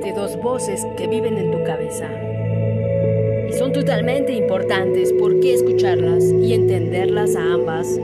[0.00, 2.08] revelarte dos voces que viven en tu cabeza.
[3.48, 7.98] Y son totalmente importantes porque escucharlas y entenderlas a ambas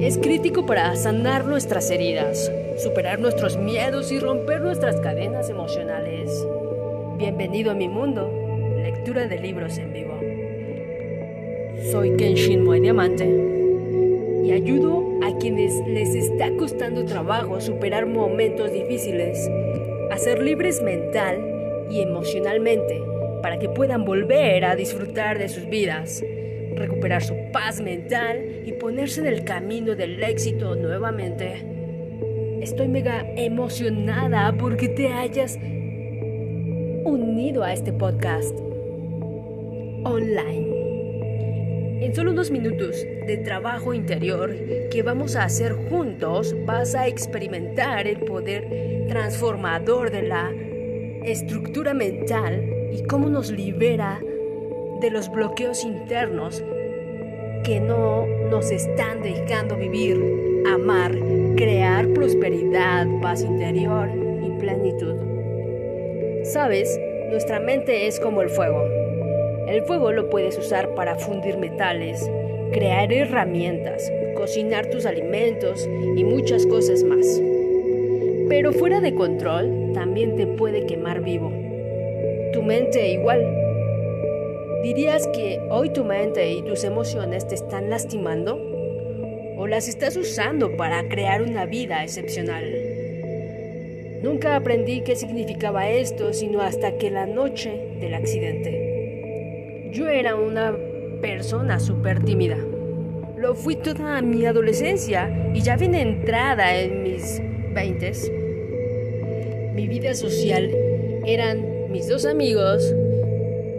[0.00, 6.30] es crítico para sanar nuestras heridas, superar nuestros miedos y romper nuestras cadenas emocionales.
[7.16, 8.30] Bienvenido a mi mundo,
[8.76, 10.14] lectura de libros en vivo.
[11.90, 13.26] Soy Kenshin Moe Diamante
[14.44, 19.50] y ayudo a quienes les está costando trabajo superar momentos difíciles,
[20.10, 23.02] a ser libres mental y emocionalmente
[23.42, 26.22] para que puedan volver a disfrutar de sus vidas
[26.78, 31.64] recuperar su paz mental y ponerse en el camino del éxito nuevamente.
[32.62, 35.58] Estoy mega emocionada porque te hayas
[37.04, 38.56] unido a este podcast
[40.04, 40.77] online.
[42.08, 44.56] En solo unos minutos de trabajo interior
[44.90, 50.50] que vamos a hacer juntos, vas a experimentar el poder transformador de la
[51.22, 54.22] estructura mental y cómo nos libera
[55.02, 56.64] de los bloqueos internos
[57.62, 60.18] que no nos están dejando vivir,
[60.66, 61.14] amar,
[61.56, 64.08] crear prosperidad, paz interior
[64.42, 65.14] y plenitud.
[66.44, 66.98] Sabes,
[67.28, 69.07] nuestra mente es como el fuego.
[69.68, 72.28] El fuego lo puedes usar para fundir metales,
[72.72, 77.40] crear herramientas, cocinar tus alimentos y muchas cosas más.
[78.48, 81.52] Pero fuera de control también te puede quemar vivo.
[82.52, 83.44] Tu mente igual
[84.82, 88.56] ¿Dirías que hoy tu mente y tus emociones te están lastimando?
[89.56, 92.64] ¿O las estás usando para crear una vida excepcional?
[94.22, 98.87] Nunca aprendí qué significaba esto, sino hasta que la noche del accidente.
[99.92, 100.76] Yo era una
[101.22, 102.58] persona súper tímida.
[103.36, 107.40] Lo fui toda mi adolescencia y ya bien entrada en mis
[107.72, 108.30] veintes.
[109.74, 110.70] Mi vida social
[111.24, 112.94] eran mis dos amigos,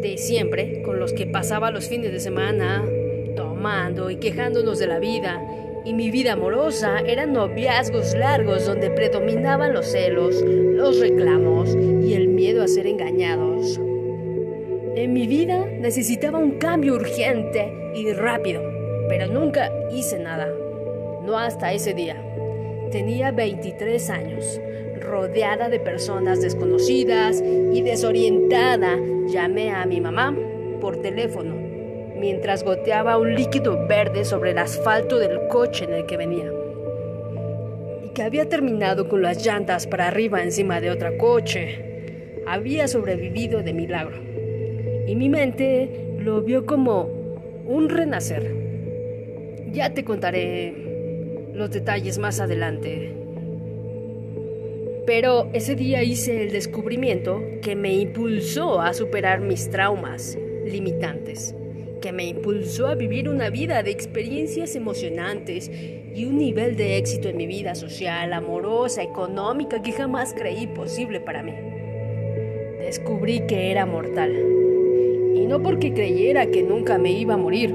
[0.00, 2.84] de siempre, con los que pasaba los fines de semana,
[3.36, 5.40] tomando y quejándonos de la vida.
[5.84, 12.28] Y mi vida amorosa eran noviazgos largos donde predominaban los celos, los reclamos y el
[12.28, 13.80] miedo a ser engañados.
[14.94, 18.62] En mi vida necesitaba un cambio urgente y rápido,
[19.08, 20.48] pero nunca hice nada.
[21.24, 22.16] No hasta ese día.
[22.90, 24.60] Tenía 23 años
[25.00, 30.36] rodeada de personas desconocidas y desorientada, llamé a mi mamá
[30.80, 31.62] por teléfono
[32.22, 36.52] mientras goteaba un líquido verde sobre el asfalto del coche en el que venía.
[38.04, 42.44] Y que había terminado con las llantas para arriba encima de otro coche.
[42.46, 44.31] Había sobrevivido de milagro.
[45.06, 47.08] Y mi mente lo vio como
[47.66, 48.54] un renacer.
[49.72, 50.74] Ya te contaré
[51.54, 53.14] los detalles más adelante.
[55.06, 61.54] Pero ese día hice el descubrimiento que me impulsó a superar mis traumas limitantes,
[62.00, 65.70] que me impulsó a vivir una vida de experiencias emocionantes
[66.14, 71.18] y un nivel de éxito en mi vida social, amorosa, económica que jamás creí posible
[71.20, 71.52] para mí.
[72.78, 74.61] Descubrí que era mortal.
[75.42, 77.74] Y no porque creyera que nunca me iba a morir,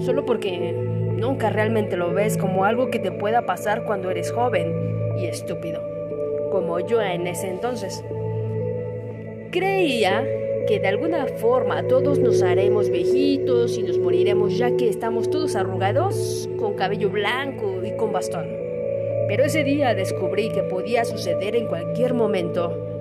[0.00, 0.72] solo porque
[1.16, 5.96] nunca realmente lo ves como algo que te pueda pasar cuando eres joven y estúpido
[6.50, 8.04] como yo en ese entonces.
[9.50, 10.24] Creía
[10.66, 15.54] que de alguna forma todos nos haremos viejitos y nos moriremos ya que estamos todos
[15.54, 18.46] arrugados, con cabello blanco y con bastón.
[19.28, 22.95] Pero ese día descubrí que podía suceder en cualquier momento.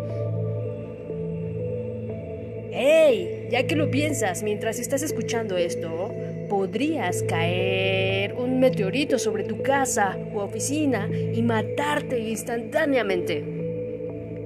[2.78, 3.48] ¡Hey!
[3.50, 6.14] Ya que lo piensas mientras estás escuchando esto,
[6.50, 13.42] podrías caer un meteorito sobre tu casa u oficina y matarte instantáneamente.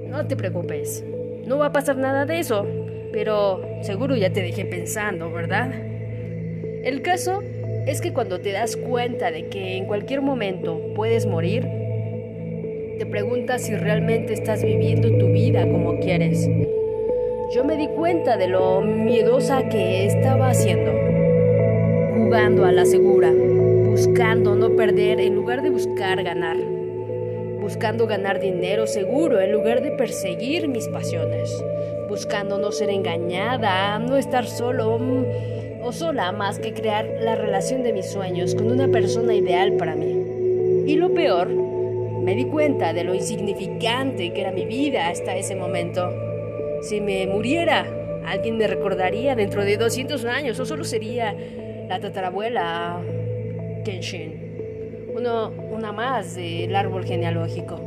[0.07, 1.03] No te preocupes,
[1.47, 2.67] no va a pasar nada de eso,
[3.11, 5.71] pero seguro ya te dejé pensando, ¿verdad?
[6.83, 7.41] El caso
[7.87, 11.63] es que cuando te das cuenta de que en cualquier momento puedes morir,
[12.99, 16.47] te preguntas si realmente estás viviendo tu vida como quieres.
[17.51, 20.91] Yo me di cuenta de lo miedosa que estaba haciendo
[22.15, 26.57] jugando a la segura, buscando no perder en lugar de buscar ganar,
[27.59, 31.51] buscando ganar dinero seguro en lugar de perseguir mis pasiones,
[32.07, 37.81] buscando no ser engañada, no estar solo mm, o sola más que crear la relación
[37.81, 40.85] de mis sueños con una persona ideal para mí.
[40.85, 45.55] Y lo peor, me di cuenta de lo insignificante que era mi vida hasta ese
[45.55, 46.28] momento.
[46.81, 47.85] Si me muriera,
[48.25, 51.35] alguien me recordaría dentro de 200 años o solo sería
[51.87, 53.01] la tatarabuela
[53.83, 57.79] Kenshin, uno, una más del árbol genealógico.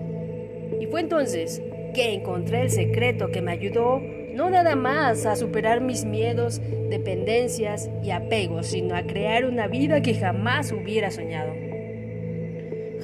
[0.81, 1.63] Y fue entonces
[1.95, 4.01] que encontré el secreto que me ayudó
[4.35, 10.01] no nada más a superar mis miedos, dependencias y apegos, sino a crear una vida
[10.01, 11.53] que jamás hubiera soñado.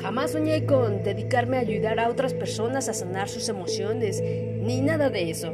[0.00, 5.10] Jamás soñé con dedicarme a ayudar a otras personas a sanar sus emociones, ni nada
[5.10, 5.52] de eso.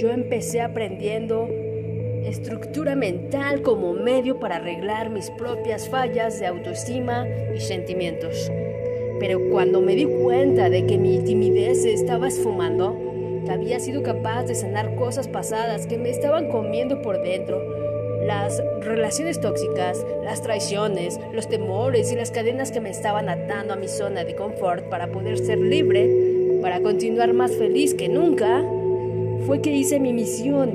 [0.00, 1.46] Yo empecé aprendiendo
[2.24, 8.50] estructura mental como medio para arreglar mis propias fallas de autoestima y sentimientos.
[9.18, 12.96] Pero cuando me di cuenta de que mi timidez estaba esfumando,
[13.44, 17.60] que había sido capaz de sanar cosas pasadas que me estaban comiendo por dentro,
[18.24, 23.76] las relaciones tóxicas, las traiciones, los temores y las cadenas que me estaban atando a
[23.76, 26.08] mi zona de confort para poder ser libre,
[26.62, 28.64] para continuar más feliz que nunca,
[29.46, 30.70] fue que hice mi misión,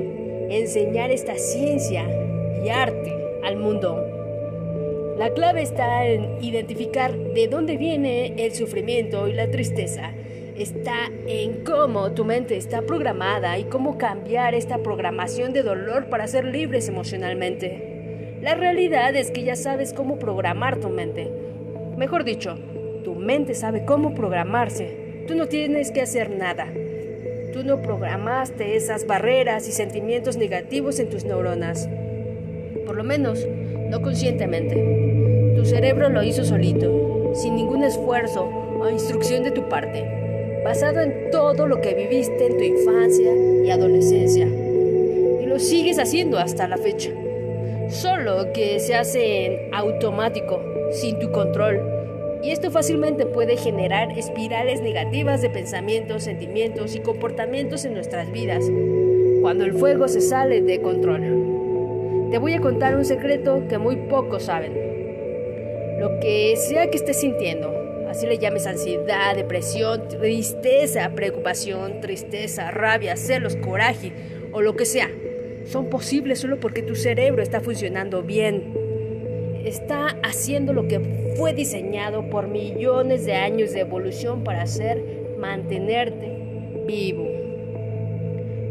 [0.50, 2.04] enseñar esta ciencia
[2.64, 3.12] y arte
[3.44, 4.04] al mundo.
[5.18, 10.12] La clave está en identificar de dónde viene el sufrimiento y la tristeza.
[10.56, 16.26] Está en cómo tu mente está programada y cómo cambiar esta programación de dolor para
[16.26, 18.38] ser libres emocionalmente.
[18.42, 21.30] La realidad es que ya sabes cómo programar tu mente.
[21.96, 22.58] Mejor dicho,
[23.02, 25.24] tu mente sabe cómo programarse.
[25.26, 26.70] Tú no tienes que hacer nada.
[27.56, 31.88] Tú no programaste esas barreras y sentimientos negativos en tus neuronas.
[32.84, 33.48] Por lo menos,
[33.88, 35.54] no conscientemente.
[35.56, 41.30] Tu cerebro lo hizo solito, sin ningún esfuerzo o instrucción de tu parte, basado en
[41.30, 43.32] todo lo que viviste en tu infancia
[43.64, 44.46] y adolescencia.
[44.46, 47.10] Y lo sigues haciendo hasta la fecha.
[47.88, 50.62] Solo que se hace en automático,
[50.92, 51.95] sin tu control.
[52.42, 58.64] Y esto fácilmente puede generar espirales negativas de pensamientos, sentimientos y comportamientos en nuestras vidas,
[59.40, 62.28] cuando el fuego se sale de control.
[62.30, 64.72] Te voy a contar un secreto que muy pocos saben.
[65.98, 67.72] Lo que sea que estés sintiendo,
[68.08, 74.12] así le llames ansiedad, depresión, tristeza, preocupación, tristeza, rabia, celos, coraje
[74.52, 75.10] o lo que sea,
[75.64, 78.85] son posibles solo porque tu cerebro está funcionando bien.
[79.66, 81.00] Está haciendo lo que
[81.36, 85.02] fue diseñado por millones de años de evolución para hacer,
[85.40, 86.30] mantenerte
[86.86, 87.26] vivo.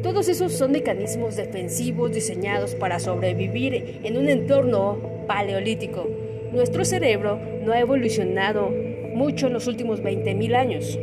[0.02, 6.08] Todos esos son mecanismos defensivos diseñados para sobrevivir en un entorno paleolítico.
[6.54, 8.70] Nuestro cerebro no ha evolucionado
[9.14, 10.98] mucho en los últimos 20.000 años.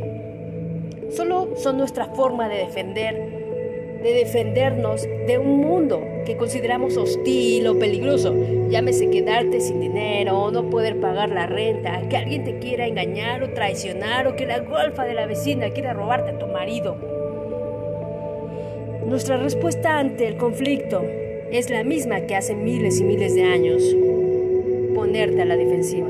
[1.15, 7.77] Solo son nuestra forma de defender, de defendernos de un mundo que consideramos hostil o
[7.77, 8.33] peligroso.
[8.69, 13.43] Llámese quedarte sin dinero, o no poder pagar la renta, que alguien te quiera engañar
[13.43, 16.97] o traicionar, o que la golfa de la vecina quiera robarte a tu marido.
[19.05, 21.03] Nuestra respuesta ante el conflicto
[21.51, 23.83] es la misma que hace miles y miles de años,
[24.95, 26.07] ponerte a la defensiva.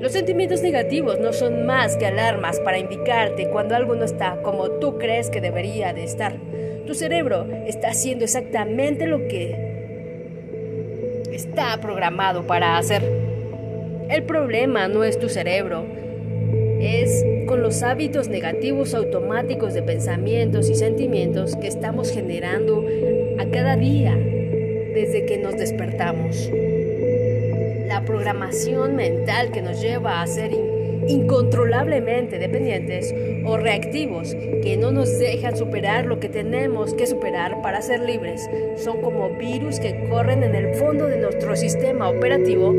[0.00, 4.70] Los sentimientos negativos no son más que alarmas para indicarte cuando algo no está como
[4.70, 6.36] tú crees que debería de estar.
[6.86, 9.54] Tu cerebro está haciendo exactamente lo que
[11.32, 13.02] está programado para hacer.
[14.10, 15.84] El problema no es tu cerebro,
[16.80, 22.84] es con los hábitos negativos automáticos de pensamientos y sentimientos que estamos generando
[23.38, 26.50] a cada día desde que nos despertamos.
[27.88, 30.52] La programación mental que nos lleva a ser
[31.08, 37.82] incontrolablemente dependientes o reactivos que no nos dejan superar lo que tenemos que superar para
[37.82, 42.72] ser libres son como virus que corren en el fondo de nuestro sistema operativo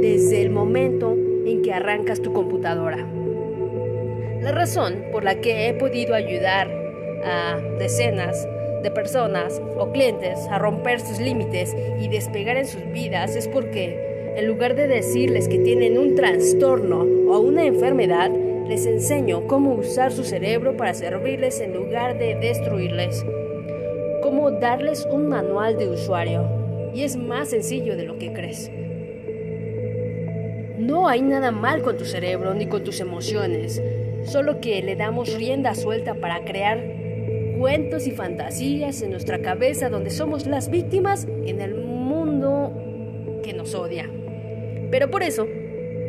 [0.00, 3.06] desde el momento en que arrancas tu computadora.
[4.40, 6.68] La razón por la que he podido ayudar
[7.24, 8.46] a decenas
[8.82, 14.07] de personas o clientes a romper sus límites y despegar en sus vidas es porque,
[14.38, 18.30] en lugar de decirles que tienen un trastorno o una enfermedad,
[18.68, 23.26] les enseño cómo usar su cerebro para servirles en lugar de destruirles.
[24.22, 26.48] Cómo darles un manual de usuario.
[26.94, 28.70] Y es más sencillo de lo que crees.
[30.78, 33.82] No hay nada mal con tu cerebro ni con tus emociones
[34.22, 36.80] solo que le damos rienda suelta para crear
[37.58, 42.72] cuentos y fantasías en nuestra cabeza donde somos las víctimas en el mundo
[43.42, 44.08] que nos odia.
[44.90, 45.46] Pero por eso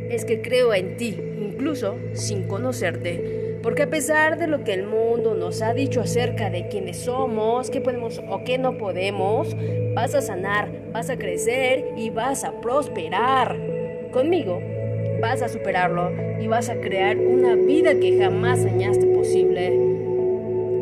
[0.09, 4.83] es que creo en ti, incluso sin conocerte, porque a pesar de lo que el
[4.83, 9.55] mundo nos ha dicho acerca de quiénes somos, qué podemos o qué no podemos,
[9.93, 13.57] vas a sanar, vas a crecer y vas a prosperar.
[14.11, 14.61] Conmigo
[15.21, 19.77] vas a superarlo y vas a crear una vida que jamás soñaste posible.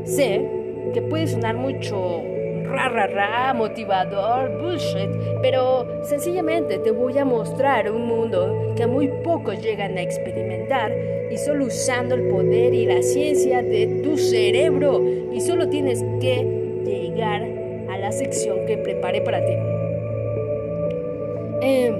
[0.05, 0.47] Sé
[0.93, 2.23] que puede sonar mucho
[2.67, 5.09] ra, ra, ra, motivador, bullshit,
[5.41, 10.89] pero Sencillamente te voy a mostrar un mundo que muy pocos llegan a experimentar
[11.29, 16.45] y solo usando el poder y la ciencia de tu cerebro y solo tienes que
[16.85, 17.43] llegar
[17.89, 19.53] a la sección que preparé para ti.
[21.61, 21.95] Em,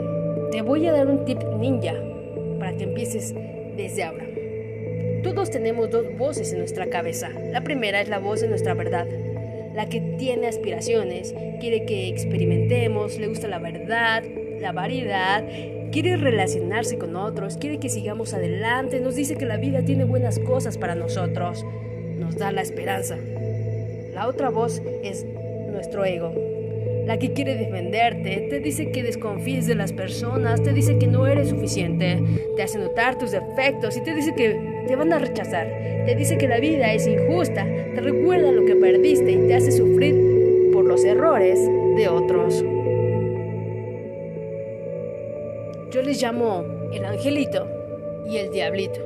[0.52, 1.96] te voy a dar un tip ninja
[2.60, 3.36] para que empieces
[3.76, 4.26] desde ahora.
[5.22, 7.30] Todos tenemos dos voces en nuestra cabeza.
[7.52, 9.06] La primera es la voz de nuestra verdad,
[9.78, 14.24] la que tiene aspiraciones, quiere que experimentemos, le gusta la verdad,
[14.60, 15.46] la variedad,
[15.92, 20.40] quiere relacionarse con otros, quiere que sigamos adelante, nos dice que la vida tiene buenas
[20.40, 21.64] cosas para nosotros,
[22.18, 23.18] nos da la esperanza.
[24.16, 25.28] La otra voz es
[25.72, 26.34] nuestro ego,
[27.06, 31.28] la que quiere defenderte, te dice que desconfíes de las personas, te dice que no
[31.28, 32.20] eres suficiente,
[32.56, 35.68] te hace notar tus defectos y te dice que te van a rechazar,
[36.06, 39.72] te dice que la vida es injusta, te recuerda lo que perdiste y te hace
[39.72, 41.60] sufrir por los errores
[41.98, 42.64] de otros.
[45.92, 46.64] Yo les llamo
[46.94, 47.68] el angelito
[48.30, 49.02] y el diablito.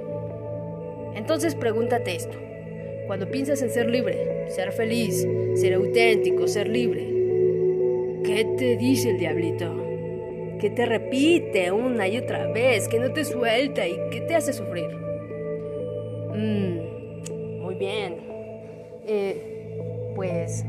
[1.16, 2.38] Entonces pregúntate esto.
[3.08, 7.08] Cuando piensas en ser libre, ser feliz, ser auténtico, ser libre,
[8.24, 9.76] ¿qué te dice el diablito?
[10.60, 12.88] ¿Qué te repite una y otra vez?
[12.88, 15.11] ¿Que no te suelta y qué te hace sufrir?
[16.34, 18.18] Mm, muy bien.
[19.06, 20.66] Eh, pues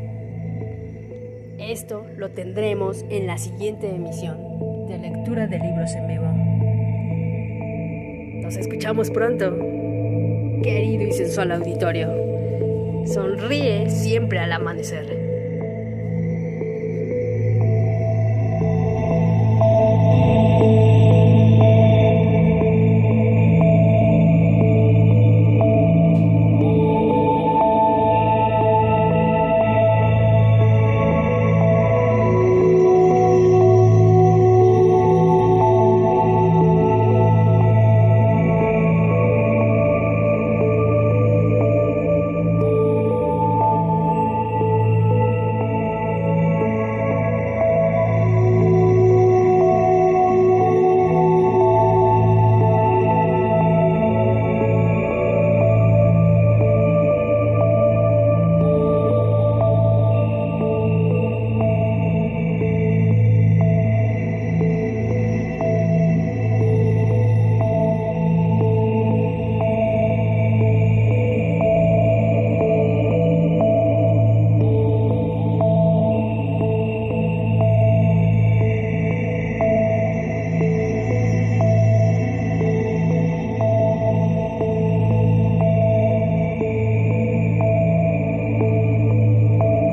[1.59, 4.37] esto lo tendremos en la siguiente emisión
[4.89, 6.27] de lectura de libros en vivo.
[8.43, 9.57] Nos escuchamos pronto,
[10.63, 12.09] querido y sensual auditorio.
[13.07, 15.22] Sonríe siempre al amanecer.